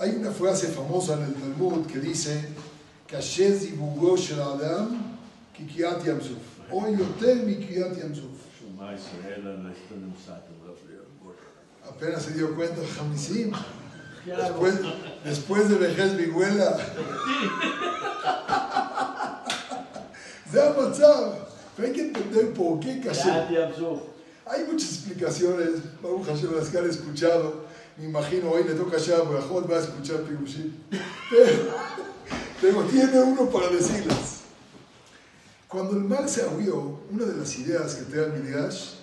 Hay 0.00 0.10
una 0.10 0.32
frase 0.32 0.68
famosa 0.68 1.14
en 1.14 1.22
el 1.24 1.34
Talmud 1.34 1.86
que 1.86 1.98
dice 2.00 2.48
que 3.06 3.16
Adam 3.16 4.98
Kikiat 5.56 6.04
Yamsuf. 6.04 6.38
Hoy 6.70 6.96
Yoter 6.96 7.36
Mikiat 7.44 7.96
Yamsuf. 7.96 8.38
Apenas 11.88 12.22
se 12.22 12.32
dio 12.34 12.54
cuenta 12.54 12.82
Jamisim. 12.96 13.52
Después, 14.26 14.74
después 15.24 15.68
de 15.68 15.76
vejez 15.76 16.16
vihuela. 16.16 16.76
Se 20.50 20.60
ha 20.60 20.74
pasado. 20.74 21.48
Pero 21.76 21.88
hay 21.88 21.94
que 21.94 22.02
entender 22.02 22.52
por 22.52 22.80
qué 22.80 23.00
Kashem. 23.00 23.32
Hay 24.46 24.64
muchas 24.64 24.90
explicaciones, 24.90 25.70
Baruch 26.02 26.26
Hashem 26.26 26.56
las 26.56 26.68
que 26.68 26.78
han 26.78 26.90
escuchado. 26.90 27.64
Me 27.98 28.04
imagino 28.04 28.50
hoy 28.52 28.62
le 28.62 28.74
toca 28.74 28.96
a 28.96 29.22
Brajot, 29.22 29.68
va 29.68 29.76
a 29.76 29.80
escuchar 29.80 30.22
Pirushim. 30.22 30.72
Pero 32.60 32.82
tiene 32.84 33.20
uno 33.20 33.50
para 33.50 33.68
decirlas. 33.70 34.42
Cuando 35.66 35.96
el 35.96 36.04
mal 36.04 36.28
se 36.28 36.42
abrió, 36.42 37.00
una 37.10 37.24
de 37.24 37.36
las 37.36 37.58
ideas 37.58 37.96
que 37.96 38.04
trae 38.04 38.26
el 38.26 38.32
Midrash, 38.34 38.94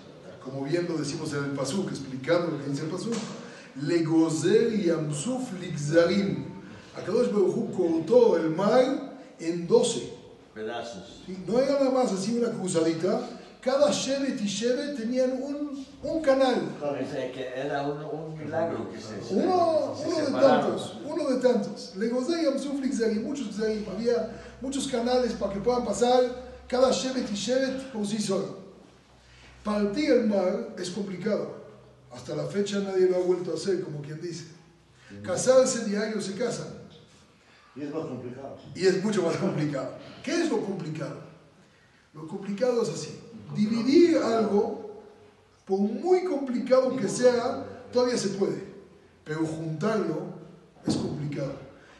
como 0.42 0.64
bien 0.64 0.88
lo 0.88 0.98
decimos 0.98 1.34
en 1.34 1.44
el 1.44 1.52
Pasuk, 1.52 1.90
explicando 1.90 2.52
lo 2.52 2.64
que 2.64 2.70
dice 2.70 2.84
el 2.84 2.90
Pasuk, 2.90 3.14
Legozer 3.82 4.72
Yamsuf 4.72 5.52
Ligzarim. 5.60 6.46
Akadosh 6.96 7.32
Baruch 7.32 7.76
cortó 7.76 8.38
el 8.38 8.50
mar 8.52 9.20
en 9.40 9.68
doce 9.68 10.14
pedazos. 10.54 11.24
No 11.46 11.60
era 11.60 11.74
nada 11.74 11.92
más 11.92 12.14
así 12.14 12.38
una 12.38 12.50
cruzadita. 12.50 13.30
Cada 13.66 13.90
Shevet 13.92 14.40
y 14.40 14.46
Shevet 14.46 14.96
tenían 14.96 15.42
un, 15.42 15.84
un 16.04 16.22
canal. 16.22 16.70
que 17.32 17.48
era 17.56 17.82
un, 17.82 17.98
un 18.06 18.38
milagro 18.38 18.92
que 18.92 19.02
se 19.02 19.16
Uno, 19.34 19.96
uno 20.06 20.18
de 20.18 20.32
tantos, 20.40 20.98
uno 21.04 21.30
de 21.32 21.42
tantos. 21.42 21.96
Le 21.96 22.12
muchos 23.22 23.60
Había 23.60 24.40
muchos 24.62 24.88
canales 24.88 25.34
para 25.34 25.52
que 25.52 25.62
puedan 25.62 25.84
pasar 25.84 26.22
cada 26.68 26.92
Shevet 26.92 27.32
y 27.32 27.34
Shevet 27.36 27.92
por 27.92 28.06
sí 28.06 28.22
solo. 28.22 28.60
Partir 29.64 30.12
el 30.12 30.28
mar 30.28 30.76
es 30.78 30.92
complicado. 30.92 31.56
Hasta 32.14 32.36
la 32.36 32.46
fecha 32.46 32.78
nadie 32.82 33.10
lo 33.10 33.16
ha 33.16 33.20
vuelto 33.20 33.50
a 33.50 33.56
hacer, 33.56 33.82
como 33.82 34.00
quien 34.04 34.22
dice. 34.22 34.46
Casarse 35.24 35.86
diario 35.86 36.22
se 36.22 36.36
casan. 36.36 36.68
Y 37.76 37.82
es 37.82 37.92
más 37.92 38.06
complicado. 38.06 38.58
Y 38.76 38.86
es 38.86 39.04
mucho 39.04 39.24
más 39.24 39.38
complicado. 39.38 39.96
¿Qué 40.24 40.44
es 40.44 40.52
lo 40.52 40.62
complicado? 40.62 41.18
Lo 42.14 42.28
complicado 42.28 42.84
es 42.84 42.90
así. 42.90 43.25
Dividir 43.54 44.18
algo, 44.18 45.02
por 45.66 45.80
muy 45.80 46.24
complicado 46.24 46.96
que 46.96 47.08
sea, 47.08 47.66
todavía 47.92 48.18
se 48.18 48.30
puede. 48.30 48.64
Pero 49.24 49.46
juntarlo 49.46 50.24
es 50.86 50.96
complicado. 50.96 51.54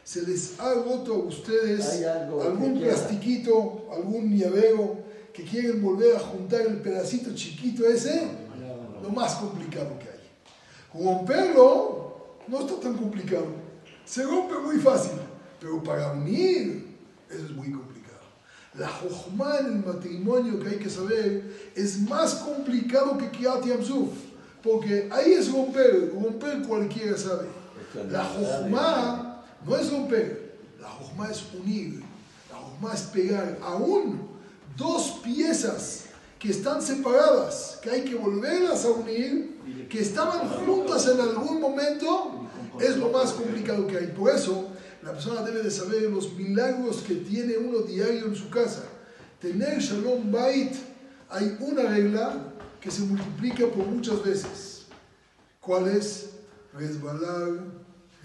¿Se 0.04 0.22
les 0.22 0.58
ha 0.60 0.72
roto 0.74 1.14
a 1.14 1.18
ustedes 1.18 2.04
algún 2.04 2.78
plastiquito, 2.80 3.88
algún 3.92 4.36
llavero 4.36 4.98
que 5.32 5.44
quieren 5.44 5.82
volver 5.82 6.16
a 6.16 6.20
juntar 6.20 6.62
el 6.62 6.80
pedacito 6.80 7.34
chiquito 7.34 7.86
ese? 7.86 8.28
Lo 9.02 9.10
más 9.10 9.34
complicado 9.34 9.98
que 9.98 10.08
hay. 10.08 11.04
Romperlo 11.04 12.36
no 12.46 12.60
está 12.60 12.80
tan 12.80 12.94
complicado. 12.96 13.46
Se 14.04 14.22
rompe 14.22 14.54
muy 14.58 14.76
fácil. 14.78 15.18
Pero 15.60 15.82
para 15.82 16.12
unir, 16.12 16.96
eso 17.28 17.44
es 17.44 17.50
muy 17.50 17.72
complicado. 17.72 18.20
La 18.78 18.88
jochma 18.88 19.58
en 19.60 19.66
el 19.66 19.84
matrimonio 19.84 20.60
que 20.60 20.68
hay 20.68 20.76
que 20.76 20.90
saber 20.90 21.70
es 21.74 21.98
más 22.00 22.34
complicado 22.34 23.16
que 23.16 23.30
Kiat 23.30 23.64
Yamsuf. 23.64 24.10
Porque 24.62 25.08
ahí 25.12 25.32
es 25.32 25.50
romper, 25.50 26.12
romper 26.12 26.62
cualquiera 26.62 27.16
sabe. 27.16 27.46
La 28.10 28.24
jochma 28.24 29.44
no 29.66 29.76
es 29.76 29.90
romper, 29.90 30.58
la 30.80 30.88
jochma 30.88 31.30
es 31.30 31.42
unir, 31.54 32.02
la 32.50 32.58
jochma 32.58 32.94
es 32.94 33.02
pegar 33.02 33.58
aún 33.62 34.20
dos 34.76 35.20
piezas 35.24 36.04
que 36.38 36.50
están 36.50 36.82
separadas, 36.82 37.78
que 37.82 37.90
hay 37.90 38.02
que 38.02 38.14
volverlas 38.14 38.84
a 38.84 38.90
unir, 38.90 39.56
que 39.88 40.00
estaban 40.00 40.48
juntas 40.48 41.08
en 41.08 41.20
algún 41.20 41.60
momento, 41.60 42.32
es 42.80 42.96
lo 42.96 43.10
más 43.10 43.32
complicado 43.32 43.86
que 43.86 43.96
hay. 43.96 44.06
Por 44.08 44.30
eso, 44.30 44.68
la 45.02 45.12
persona 45.12 45.42
debe 45.42 45.62
de 45.62 45.70
saber 45.70 46.02
los 46.10 46.32
milagros 46.32 47.02
que 47.06 47.14
tiene 47.14 47.56
uno 47.56 47.80
diario 47.80 48.26
en 48.26 48.34
su 48.34 48.50
casa. 48.50 48.84
Tener 49.40 49.78
Shalom 49.78 50.30
Bait, 50.32 50.72
hay 51.28 51.56
una 51.60 51.82
regla 51.82 52.52
que 52.80 52.90
se 52.90 53.02
multiplica 53.02 53.66
por 53.66 53.86
muchas 53.86 54.24
veces. 54.24 54.86
¿Cuál 55.60 55.88
es? 55.88 56.30
Resbalar, 56.72 57.60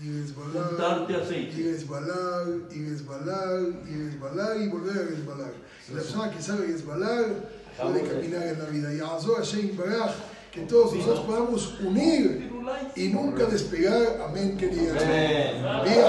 y 0.02 0.22
resbalar, 0.22 1.08
y 1.10 1.64
resbalar, 1.64 2.48
y 2.72 2.90
resbalar, 2.90 3.60
y 3.88 3.96
resbalar, 3.96 4.62
y 4.62 4.68
volver 4.68 4.98
a 4.98 5.06
resbalar. 5.06 5.54
la 5.90 6.02
persona 6.02 6.32
que 6.32 6.42
sabe 6.42 6.68
resbalar 6.68 7.26
puede 7.82 8.02
caminar 8.04 8.48
en 8.48 8.60
la 8.60 8.66
vida. 8.66 8.94
Y 8.94 9.00
Azor 9.00 9.38
Hashem 9.38 9.78
Baraj, 9.78 10.12
que 10.52 10.62
todos 10.62 10.94
nosotros 10.94 11.26
podamos 11.26 11.80
unir 11.80 12.51
y 12.96 13.08
nunca 13.08 13.46
despegar. 13.46 14.22
Amén, 14.28 14.58
queridos. 14.58 14.98